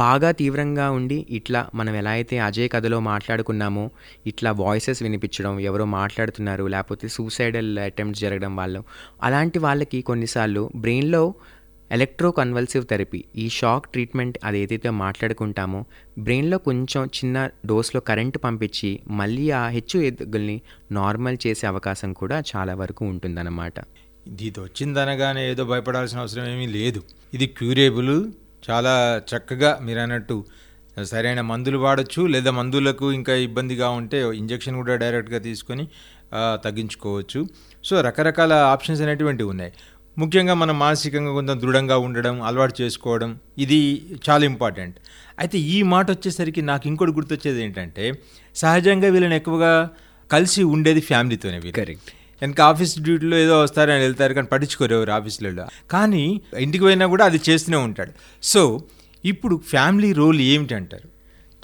బాగా 0.00 0.28
తీవ్రంగా 0.32 0.84
ఉండి 0.90 1.16
ఇట్లా 1.30 1.60
మనం 1.74 1.94
ఎలా 1.96 2.12
అయితే 2.18 2.36
అజయ్ 2.40 2.68
కథలో 2.72 2.98
మాట్లాడుకున్నామో 3.08 3.84
ఇట్లా 4.26 4.50
వాయిసెస్ 4.60 5.00
వినిపించడం 5.02 5.54
ఎవరో 5.60 5.84
మాట్లాడుతున్నారు 5.96 6.64
లేకపోతే 6.74 7.08
సూసైడల్ 7.16 7.70
అటెంప్ట్స్ 7.86 8.22
జరగడం 8.24 8.54
వాళ్ళు 8.56 8.80
అలాంటి 9.22 9.58
వాళ్ళకి 9.58 10.00
కొన్నిసార్లు 10.02 10.62
బ్రెయిన్లో 10.76 11.24
ఎలక్ట్రో 11.94 12.28
కన్వల్సివ్ 12.36 12.84
థెరపీ. 12.90 13.18
ఈ 13.42 13.46
షాక్ 13.56 13.86
ట్రీట్మెంట్ 13.94 14.36
అది 14.48 14.58
ఏదైతే 14.64 14.90
మాట్లాడుకుంటామో 15.00 15.80
బ్రెయిన్లో 16.26 16.58
కొంచెం 16.68 17.02
చిన్న 17.16 17.36
డోస్లో 17.70 18.00
కరెంటు 18.10 18.38
పంపించి 18.44 18.90
మళ్ళీ 19.20 19.44
ఆ 19.60 19.64
హెచ్చు 19.74 19.98
ఎదుగుల్ని 20.10 20.56
నార్మల్ 20.98 21.38
చేసే 21.44 21.66
అవకాశం 21.72 22.12
కూడా 22.20 22.38
చాలా 22.52 22.74
వరకు 22.82 23.02
ఉంటుందన్నమాట. 23.12 23.76
ఇది 24.46 24.60
వచ్చిందనగానే 24.66 25.42
ఏదో 25.52 25.66
భయపడాల్సిన 25.72 26.18
అవసరం 26.24 26.48
ఏమీ 26.54 26.68
లేదు. 26.78 27.02
ఇది 27.36 27.48
క్యూరేబుల్. 27.58 28.14
చాలా 28.68 28.94
చక్కగా 29.32 29.72
మీరు 29.86 30.02
అన్నట్టు 30.06 30.38
సరైన 31.12 31.40
మందులు 31.52 31.78
వాడచ్చు 31.84 32.22
లేదా 32.32 32.50
మందులకు 32.60 33.06
ఇంకా 33.18 33.34
ఇబ్బందిగా 33.48 33.90
ఉంటే 34.00 34.18
ఇంజెక్షన్ 34.40 34.76
కూడా 34.80 34.94
డైరెక్ట్గా 35.04 35.40
తీసుకొని 35.46 35.84
తగ్గించుకోవచ్చు. 36.64 37.40
సో 37.88 37.94
రకరకాల 38.06 38.52
ఆప్షన్స్ 38.74 39.00
అనేటువంటివి 39.04 39.48
ఉన్నాయి. 39.52 39.72
ముఖ్యంగా 40.18 40.54
మనం 40.54 40.78
మానసికంగా 40.78 41.32
కొంచెం 41.32 41.60
దృఢంగా 41.60 41.96
ఉండడం 41.96 42.42
అలవాటు 42.42 42.82
చేసుకోవడం 42.82 43.38
ఇది 43.58 43.78
చాలా 44.30 44.44
ఇంపార్టెంట్. 44.44 44.96
అయితే 45.38 45.58
ఈ 45.58 45.82
మాట 45.82 46.10
వచ్చేసరికి 46.10 46.62
నాకు 46.62 46.88
ఇంకోటి 46.88 47.12
గుర్తొచ్చేది 47.12 47.62
ఏంటంటే 47.62 48.12
సహజంగా 48.56 49.08
వీళ్ళని 49.08 49.36
ఎక్కువగా 49.36 49.90
కలిసి 50.30 50.62
ఉండేది 50.62 51.00
ఫ్యామిలీతోనే 51.00 51.58
వీళ్ళు. 51.58 51.78
Correct. 51.80 52.08
వెనక 52.42 52.60
ఆఫీస్ 52.60 52.98
డ్యూటీలో 52.98 53.36
ఏదో 53.36 53.62
వస్తారని 53.62 54.02
వెళ్తారు 54.02 54.32
కానీ 54.34 54.46
పట్టించుకోరు 54.52 54.94
ఎవరు 54.94 55.10
ఆఫీసులలో 55.10 55.64
కానీ 55.90 56.40
ఇంటికి 56.58 56.84
పోయినా 56.84 57.06
కూడా 57.06 57.24
అది 57.24 57.40
చేస్తూనే 57.50 57.76
ఉంటాడు. 57.76 58.12
సో 58.42 58.62
ఇప్పుడు 59.24 59.56
ఫ్యామిలీ 59.56 60.12
రోల్ 60.12 60.40
ఏమిటి 60.40 60.74
అంటారు 60.74 61.08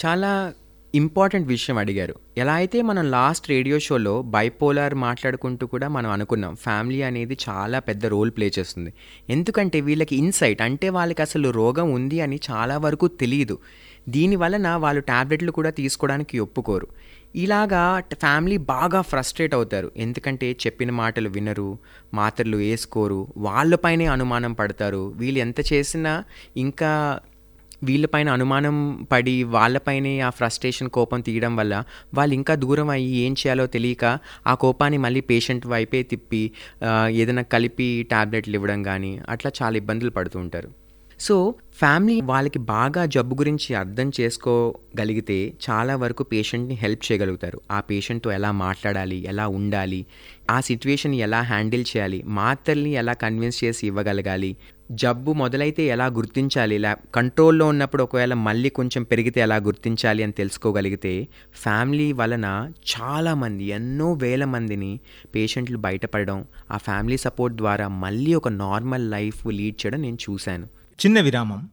చాలా 0.04 0.52
ఇంపార్టెంట్ 0.94 1.48
విషయం 1.48 1.78
అడిగారు. 1.78 2.14
ఎలా 2.38 2.52
అయితే 2.52 2.82
మనం 2.82 3.10
లాస్ట్ 3.10 3.50
రేడియో 3.50 3.78
షోలో 3.78 4.22
బైపోలార్ 4.22 4.94
మాట్లాడుకుంటూ 4.94 5.66
కూడా 5.66 5.88
మనం 5.88 6.10
అనుకున్నాం 6.10 6.54
ఫ్యామిలీ 6.54 7.02
అనేది 7.02 7.38
చాలా 7.48 7.78
పెద్ద 7.78 8.06
రోల్ 8.06 8.30
ప్లే 8.30 8.52
చేస్తుంది. 8.58 8.92
ఎందుకంటే 9.30 9.80
వీళ్ళకి 9.80 10.16
ఇన్సైట్ 10.16 10.62
అంటే 10.62 10.88
వాళ్ళకి 10.88 11.22
అసలు 11.22 11.50
రోగం 11.50 11.92
ఉంది 11.92 12.20
అని 12.20 12.40
చాలా 12.50 12.78
వరకు 12.78 13.08
తెలియదు 13.08 13.58
దీని 14.08 14.36
వలన 14.36 14.68
వాళ్ళు 14.74 15.00
ట్యాబ్లెట్లు 15.00 15.52
కూడా 15.52 15.70
తీసుకోవడానికి 15.70 16.38
ఒప్పుకోరు. 16.38 16.86
ఇలాగా 17.36 18.02
ఫ్యామిలీ 18.14 18.56
బాగా 18.56 19.00
ఫ్రస్ట్రేట్ 19.00 19.54
అవుతారు. 19.54 19.90
ఎందుకంటే 19.96 20.56
చెప్పిన 20.66 20.90
మాటలు 20.90 21.28
వినరు 21.28 21.78
మాత్రలు 22.14 22.56
వేసుకోరు 22.56 23.28
వాళ్ళపైనే 23.36 24.06
అనుమానం 24.06 24.52
పడతారు. 24.52 25.14
వీళ్ళు 25.16 25.38
ఎంత 25.38 25.72
చేసినా 25.72 26.24
ఇంకా 26.56 27.20
వీళ్ళపైన 27.82 28.28
అనుమానం 28.28 29.06
పడి 29.12 29.42
వాళ్ళపైనే 29.42 30.20
ఆ 30.20 30.30
ఫ్రస్ట్రేషన్ 30.30 30.88
కోపం 30.88 31.20
తీయడం 31.20 31.56
వల్ల 31.56 31.84
వాళ్ళు 32.14 32.34
ఇంకా 32.34 32.54
దూరం 32.54 32.88
అయ్యి 32.88 33.12
ఏం 33.26 33.32
చేయాలో 33.32 33.66
తెలియక 33.66 34.04
ఆ 34.46 34.54
కోపాన్ని 34.54 34.98
మళ్ళీ 34.98 35.20
పేషెంట్ 35.20 35.66
వైపే 35.66 36.02
తిప్పి 36.02 36.52
ఏదైనా 37.10 37.42
కలిపి 37.42 38.06
టాబ్లెట్లు 38.10 38.54
ఇవ్వడం 38.54 38.82
కానీ 38.82 39.20
అట్లా 39.28 39.52
చాలా 39.62 39.76
ఇబ్బందులు 39.76 40.10
పడుతూ 40.10 40.38
ఉంటారు. 40.38 40.87
సో 41.20 41.54
ఫ్యామిలీ 41.78 42.20
వాళ్ళకి 42.20 42.58
బాగా 42.58 43.06
జబ్బు 43.06 43.34
గురించి 43.34 43.74
అర్థం 43.74 44.12
చేసుకోగలిగితే 44.20 45.52
చాలా 45.70 45.96
వరకు 45.96 46.22
పేషెంట్ని 46.22 46.74
హెల్ప్ 46.74 47.12
చేయగలుగుతారు. 47.12 47.60
ఆ 47.70 47.80
పేషెంట్తో 47.80 48.30
ఎలా 48.32 48.52
మాట్లాడాలి 48.52 49.24
ఎలా 49.26 49.48
ఉండాలి 49.48 50.06
ఆ 50.50 50.60
సిచ్యువేషన్ 50.60 51.14
ఎలా 51.14 51.40
హ్యాండిల్ 51.40 51.84
చేయాలి 51.96 52.22
మాత్రల్ని 52.26 52.92
ఎలా 52.92 53.12
కన్విన్స్ 53.12 53.64
చేసి 53.64 53.86
ఇవ్వగలగాలి 53.86 54.56
జబ్బు 54.92 55.32
మొదలైతే 55.32 55.86
ఎలా 55.86 56.06
గుర్తించాలి 56.06 56.74
ఇలా 56.74 56.96
కంట్రోల్లో 57.14 57.66
ఉన్నప్పుడు 57.66 58.02
ఒకవేళ 58.02 58.34
మళ్ళీ 58.34 58.68
కొంచెం 58.68 59.02
పెరిగితే 59.02 59.40
ఎలా 59.40 59.56
గుర్తించాలి 59.56 60.22
అని 60.22 60.32
తెలుసుకోగలిగితే 60.32 61.28
ఫ్యామిలీ 61.54 62.12
వలన 62.12 62.72
చాలామంది 62.92 63.64
ఎన్నో 63.64 64.12
వేల 64.12 64.44
మందిని 64.44 65.00
పేషెంట్లు 65.34 65.78
బయటపడడం 65.78 66.44
ఆ 66.70 66.76
ఫ్యామిలీ 66.76 67.16
సపోర్ట్ 67.16 67.56
ద్వారా 67.56 67.88
మళ్ళీ 67.88 68.34
ఒక 68.34 68.48
నార్మల్ 68.48 69.10
లైఫ్ 69.10 69.46
లీడ్ 69.46 69.86
చేయడం 69.86 70.02
నేను 70.02 70.18
చూశాను. 70.30 70.77
చిన్న 70.98 71.20
విరామం. 71.20 71.68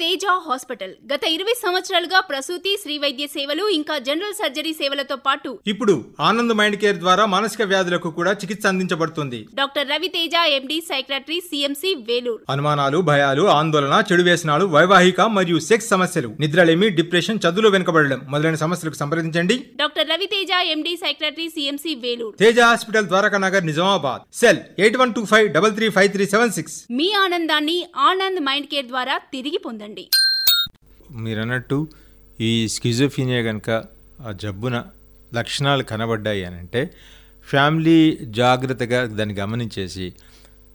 తేజ 0.00 0.24
హాస్పిటల్. 0.46 0.92
గత 1.10 1.24
ఇరవై 1.34 1.52
సంవత్సరాలుగా 1.62 2.18
ప్రసూతి 2.30 2.72
శ్రీ 2.80 2.94
వైద్య 3.02 3.26
సేవలు 3.34 3.64
ఇంకా 3.76 3.94
జనరల్ 4.08 4.34
సర్జరీ 4.40 4.72
సేవలతో 4.80 5.16
పాటు 5.26 5.50
ఇప్పుడు 5.72 5.94
ఆనంద్ 6.28 6.54
మైండ్ 6.58 6.78
కేర్ 6.82 6.98
ద్వారా 7.04 7.24
మానసిక 7.34 7.62
వ్యాధులకు 7.70 8.10
కూడా 8.18 8.32
చికిత్స 8.40 8.64
అందించబడుతుంది. 8.70 9.40
Doctor 9.60 9.88
Ravi 9.92 10.08
Teja 10.16 10.34
MD 10.56 10.78
psychiatry 10.90 11.38
CMC 11.48 11.92
Vellore. 12.08 12.42
అనుమానాలు 12.54 13.00
భయాలు 13.10 13.46
ఆందోళన 13.58 13.94
చెడు 14.10 14.26
వ్యసనాలు 14.28 14.66
వైవాహిక 14.76 15.20
మరియు 15.38 15.60
సెక్స్ 15.68 15.88
సమస్యలు 15.94 16.30
నిద్రలేమి 16.44 16.90
డిప్రెషన్ 16.98 17.42
చదువులో 17.46 17.70
వెనుకబడడం 17.76 18.20
మొదలైన 18.34 18.60
సమస్యలకు 18.64 19.00
సంప్రదించండి. 19.02 19.56
Doctor 19.82 20.10
Ravi 20.12 20.28
Teja 20.34 20.52
MD 20.74 20.94
psychiatry 21.04 21.48
CMC 21.56 21.94
Vellore. 22.04 22.36
Teja 22.44 22.58
hospital 22.70 23.10
Dwaraka 23.14 23.40
Nagar 23.46 23.66
Nizamabad. 23.70 24.22
Cell 24.42 24.62
eight 24.84 25.00
one 25.04 25.16
two 25.18 25.24
five 25.32 25.48
double 25.56 25.74
three 25.80 25.88
five 25.98 26.12
three 26.18 26.26
seven 26.36 26.54
six. 26.60 26.78
మీ 27.00 27.10
ఆనందాన్ని 27.24 27.78
ఆనంద్ 28.10 28.42
మైండ్ 28.50 28.70
కేర్ 28.74 28.88
ద్వారా 28.94 29.16
తిరిగి 29.36 29.58
పొందండి. 29.66 29.84
మీరు 31.10 31.40
అన్నట్టు 31.40 31.88
ఈ 32.40 32.66
స్కిజోఫీనియా 32.66 33.42
కనుక 33.42 33.70
ఆ 34.20 34.32
జబ్బున 34.32 34.84
లక్షణాలు 35.34 35.82
కనబడ్డాయి 35.82 36.44
అని 36.44 36.56
అంటే 36.56 36.90
ఫ్యామిలీ 37.48 37.98
జాగ్రత్తగా 38.30 39.06
దాన్ని 39.06 39.34
గమనించేసి 39.34 40.06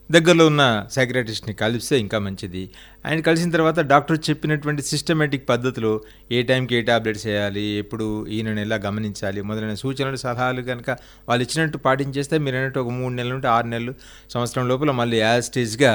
దగ్గరలో 0.10 0.46
ఉన్న 0.46 0.88
సైక్రటిస్ట్ని 0.92 1.54
కలిస్తే 1.54 2.00
ఇంకా 2.00 2.20
మంచిది. 2.20 2.70
ఆయన 3.06 3.20
కలిసిన 3.20 3.52
తర్వాత 3.52 3.80
డాక్టర్ 3.80 4.30
చెప్పినటువంటి 4.30 4.82
సిస్టమేటిక్ 4.82 5.50
పద్ధతిలో 5.50 6.02
ఏ 6.32 6.42
టైంకి 6.42 6.76
ఏ 6.76 6.82
టాబ్లెట్స్ 6.82 7.26
వేయాలి 7.26 7.66
ఎప్పుడు 7.78 8.28
ఈయనను 8.28 8.60
ఎలా 8.60 8.76
గమనించాలి 8.76 9.42
మొదలైన 9.42 9.74
సూచనలు 9.74 10.16
సలహాలు 10.16 10.62
కనుక 10.62 10.90
వాళ్ళు 11.28 11.44
ఇచ్చినట్టు 11.44 11.78
పాటించేస్తే 11.78 12.38
మీరు 12.38 12.58
అన్నట్టు 12.58 12.80
ఒక 12.80 12.90
మూడు 12.90 13.14
నెలలు 13.14 13.34
నుండి 13.34 13.48
ఆరు 13.48 13.68
నెలలు 13.68 13.94
సంవత్సరం 14.30 14.68
లోపల 14.68 14.92
మళ్ళీ 14.92 15.18
యాజ్ 15.18 15.46
స్టేజ్గా 15.46 15.94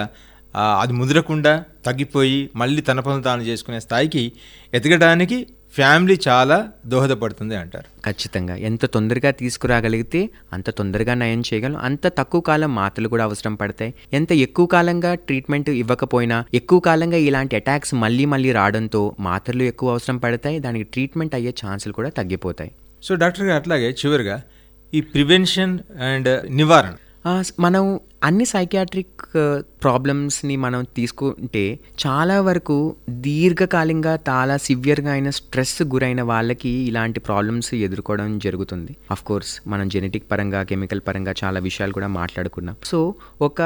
అది 0.57 0.93
ముదరకుండా 0.93 1.65
తగ్గిపోయి 1.87 2.51
మళ్ళీ 2.57 2.83
తన 2.83 3.01
పనులు 3.01 3.23
తాను 3.23 3.43
చేసుకునే 3.43 3.81
స్థాయికి 3.81 4.33
ఎదగడానికి 4.75 5.47
ఫ్యామిలీ 5.75 6.19
చాలా 6.29 6.69
దోహదపడుతుంది 6.87 7.57
అంటారు. 7.57 7.89
ఖచ్చితంగా. 8.05 8.57
ఎంత 8.57 8.87
తొందరగా 8.87 9.31
తీసుకురాగలిగితే 9.31 10.31
అంత 10.53 10.71
తొందరగా 10.71 11.15
నయం 11.15 11.41
చేయగలం. 11.41 11.77
అంత 11.77 12.07
తక్కువ 12.07 12.41
కాలం 12.41 12.75
మాత్రలు 12.75 13.09
కూడా 13.09 13.25
అవసరం 13.25 13.55
పడతాయి. 13.55 13.95
ఎంత 14.13 14.33
ఎక్కువ 14.33 14.67
కాలంగా 14.67 15.15
ట్రీట్మెంట్ 15.15 15.71
ఇవ్వకపోయినా 15.71 16.45
ఎక్కువ 16.55 16.81
కాలంగా 16.81 17.17
ఇలాంటి 17.17 17.57
అటాక్స్ 17.57 17.95
మళ్ళీ 17.95 18.25
మళ్ళీ 18.25 18.53
రావడంతో 18.53 19.17
మాత్రలు 19.21 19.63
ఎక్కువ 19.63 19.91
అవసరం 19.91 20.17
పడతాయి. 20.17 20.59
దానికి 20.59 20.85
ట్రీట్మెంట్ 20.85 21.35
అయ్యే 21.35 21.55
ఛాన్సులు 21.67 21.93
కూడా 21.93 22.09
తగ్గిపోతాయి. 22.09 22.71
సో 23.03 23.15
డాక్టర్ 23.15 23.45
గారు 23.45 23.57
అట్లాగే 23.57 23.91
చివరిగా 23.91 24.43
ఈ 24.95 25.01
ప్రివెన్షన్ 25.01 25.79
అండ్ 26.03 26.57
నివారణ. 26.57 26.95
మనం 27.61 28.01
అన్ని 28.23 28.45
సైకియాట్రిక్ 28.53 29.23
ప్రాబ్లమ్స్ని 29.83 30.55
uh, 30.55 30.61
మనం 30.61 30.83
తీసుకుంటే 30.97 31.63
చాలా 32.03 32.37
వరకు 32.41 32.77
దీర్ఘకాలికంగా 33.27 34.15
చాలా 34.29 34.55
సివియర్గా 34.57 35.11
అయిన 35.13 35.31
స్ట్రెస్ 35.31 35.83
గురైన 35.93 36.23
వాళ్ళకి 36.31 36.73
ఇలాంటి 36.91 37.21
ప్రాబ్లమ్స్ 37.21 37.71
ఎదుర్కోవడం 37.87 38.39
జరుగుతుంది. 38.39 38.93
అఫ్ 39.11 39.25
కోర్స్ 39.25 39.53
మనం 39.67 39.89
జెనెటిక్ 39.95 40.27
పరంగా 40.33 40.63
కెమికల్ 40.63 41.03
పరంగా 41.09 41.35
చాలా 41.43 41.61
విషయాలు 41.61 41.93
కూడా 41.93 42.09
మాట్లాడుకున్నాం. 42.21 42.77
సో 42.91 43.01
ఒక 43.41 43.63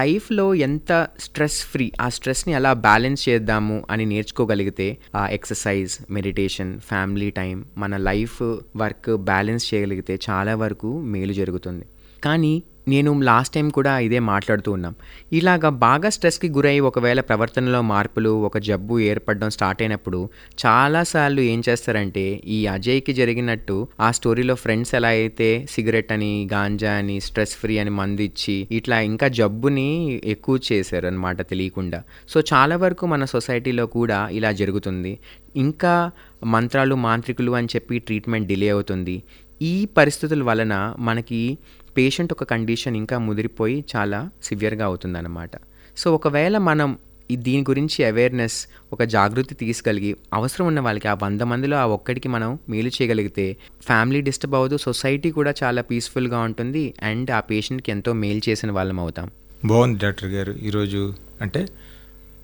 లైఫ్లో 0.00 0.46
ఎంత 0.68 0.92
స్ట్రెస్ 1.26 1.60
ఫ్రీ 1.72 1.86
ఆ 2.00 2.08
స్ట్రెస్ని 2.08 2.54
ఎలా 2.60 2.72
బ్యాలెన్స్ 2.88 3.24
చేద్దాము 3.28 3.78
అని 3.90 4.06
నేర్చుకోగలిగితే 4.06 4.88
ఆ 5.14 5.24
ఎక్సర్సైజ్ 5.38 5.94
మెడిటేషన్ 6.18 6.74
ఫ్యామిలీ 6.90 7.30
టైం 7.40 7.56
మన 7.76 7.96
లైఫ్ 8.10 8.42
వర్క్ 8.76 9.10
బ్యాలెన్స్ 9.30 9.66
చేయగలిగితే 9.72 10.16
చాలా 10.28 10.54
వరకు 10.64 10.92
మేలు 11.14 11.32
జరుగుతుంది. 11.32 11.86
కానీ 12.24 12.54
నేను 12.88 13.20
లాస్ట్ 13.20 13.54
టైం 13.54 13.68
కూడా 13.68 13.98
ఇదే 13.98 14.18
మాట్లాడుతూ 14.18 14.72
ఉన్నాం. 14.72 14.94
ఇలాగా 15.32 15.68
బాగా 15.68 16.08
స్ట్రెస్కి 16.08 16.48
గురై 16.48 16.80
ఒకవేళ 16.80 17.20
ప్రవర్తనలో 17.20 17.82
మార్పులు 17.82 18.30
ఒక 18.30 18.58
జబ్బు 18.58 18.98
ఏర్పడడం 18.98 19.50
స్టార్ట్ 19.50 19.82
అయినప్పుడు 19.82 20.28
చాలాసార్లు 20.66 21.40
ఏం 21.40 21.62
చేస్తారంటే 21.68 22.42
ఈ 22.46 22.66
అజయ్కి 22.66 23.12
జరిగినట్టు 23.12 23.88
ఆ 24.00 24.10
స్టోరీలో 24.10 24.54
ఫ్రెండ్స్ 24.54 24.94
ఎలా 24.94 25.08
అయితే 25.08 25.66
సిగరెట్ 25.70 26.12
అని 26.12 26.48
గాంజా 26.52 26.92
అని 26.92 27.20
స్ట్రెస్ 27.20 27.56
ఫ్రీ 27.56 27.78
అని 27.78 27.90
మందు 27.90 28.20
ఇచ్చి 28.20 28.68
ఇట్లా 28.72 29.00
ఇంకా 29.00 29.28
జబ్బుని 29.28 30.20
ఎక్కువ 30.24 30.58
చేశారు 30.72 31.06
అనమాట 31.06 31.50
తెలియకుండా. 31.50 32.02
సో 32.28 32.40
చాలా 32.40 32.76
వరకు 32.76 33.06
మన 33.06 33.24
సొసైటీలో 33.24 33.86
కూడా 33.86 34.28
ఇలా 34.28 34.52
జరుగుతుంది. 34.52 35.18
ఇంకా 35.56 36.10
మంత్రాలు 36.44 36.94
మాంత్రికులు 36.94 37.52
అని 37.52 37.68
చెప్పి 37.76 37.98
ట్రీట్మెంట్ 37.98 38.48
డిలే 38.48 38.68
అవుతుంది. 38.68 39.22
ఈ 39.62 39.84
పరిస్థితుల 39.84 40.42
వలన 40.42 40.94
మనకి 40.98 41.58
పేషెంట్ 41.96 42.32
ఒక 42.32 42.44
కండిషన్ 42.44 42.96
ఇంకా 42.96 43.18
ముదిరిపోయి 43.18 43.84
చాలా 43.92 44.30
సివియర్గా 44.42 44.84
అవుతుందన్నమాట. 44.84 45.50
సో 45.96 46.14
ఒకవేళ 46.14 46.58
మనం 46.58 46.90
దీని 47.32 47.62
గురించి 47.62 48.04
అవేర్నెస్ 48.04 48.56
ఒక 48.92 49.02
జాగృతి 49.02 49.54
తీసుకలిగి 49.54 50.16
అవసరం 50.32 50.66
ఉన్న 50.66 50.80
వాళ్ళకి 50.80 51.08
ఆ 51.08 51.14
వంద 51.22 51.40
మందిలో 51.42 51.76
ఆ 51.76 51.84
ఒక్కడికి 51.86 52.28
మనం 52.28 52.58
మేలు 52.68 52.88
చేయగలిగితే 52.88 53.56
ఫ్యామిలీ 53.82 54.20
డిస్టర్బ్ 54.20 54.54
అవ్వదు 54.54 54.76
సొసైటీ 54.76 55.30
కూడా 55.30 55.54
చాలా 55.62 55.82
పీస్ఫుల్గా 55.82 56.38
ఉంటుంది 56.38 56.94
అండ్ 57.02 57.30
ఆ 57.30 57.40
పేషెంట్కి 57.40 57.90
ఎంతో 57.92 58.12
మేలు 58.12 58.42
చేసిన 58.48 58.70
వాళ్ళం 58.70 59.00
అవుతాం. 59.00 59.28
బాగుంది 59.64 59.98
డాక్టర్ 59.98 60.28
గారు 60.28 60.52
ఈరోజు 60.62 61.14
అంటే 61.40 61.62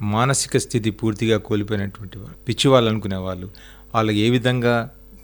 మానసిక 0.03 0.57
స్థితి 0.57 0.91
పూర్తిగా 0.91 1.39
కోల్పోయినటువంటి 1.39 2.19
వాళ్ళు 2.19 2.37
పిచ్చి 2.45 2.71
వాళ్ళు 2.71 2.91
అనుకునే 2.91 3.17
వాళ్ళు 3.17 3.47
వాళ్ళకి 3.95 4.19
ఏ 4.19 4.31
విధంగా 4.31 4.75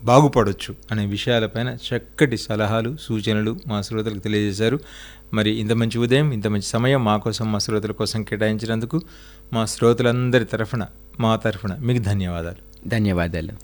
బాగుపడవచ్చు 0.09 0.73
అనే 0.91 1.07
విషయాలపైన 1.07 1.77
చక్కటి 1.87 2.37
సలహాలు 2.37 2.97
సూచనలు 3.01 3.53
మా 3.67 3.81
శ్రోతలకు 3.81 4.19
తెలియజేశారు. 4.19 4.79
మరి 5.35 5.51
ఇంత 5.61 5.73
మంచి 5.73 5.99
ఉదయం 5.99 6.33
ఇంత 6.33 6.47
మంచి 6.47 6.69
సమయం 6.75 7.05
మా 7.05 7.15
కోసం 7.17 7.53
మా 7.53 7.59
శ్రోతల 7.59 7.93
కోసం 7.93 8.23
కేటాయించినందుకు 8.23 9.01
మా 9.53 9.63
శ్రోతలందరి 9.65 10.45
తరఫున 10.45 10.87
మా 11.21 11.37
తరఫున 11.37 11.73
మీకు 11.81 12.03
ధన్యవాదాలు. 12.03 12.89
ధన్యవాదాలు. 12.89 13.55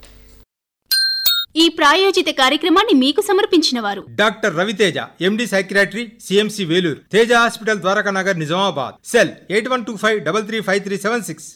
ఈ 1.56 1.68
ప్రాయోజిత 1.68 2.30
కార్యక్రమాన్ని 2.38 2.94
మీకు 3.00 3.20
సమర్పించిన 3.20 3.80
వారు 3.80 4.02
doctor 4.10 4.56
Raviteja 4.56 4.98
MD 5.20 5.46
psychiatry 5.46 6.12
CMC 6.26 6.64
Vellore 6.64 7.00
Teja 7.12 7.32
hospital 7.32 7.80
Dwaraka 7.80 8.10
Nagar 8.10 8.38
Nizamabad. 8.38 8.94
Cell 9.04 9.32
eight 9.50 9.68
one 9.68 9.84
two 9.84 9.96
five 9.96 10.20
double 10.28 10.46
three 10.46 10.60
five 10.60 10.82
three 10.84 10.98
seven 10.98 11.22
six. 11.22 11.48